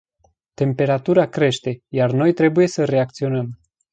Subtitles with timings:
[0.55, 3.59] Temperatura crește, iar noi trebuie să reacționăm.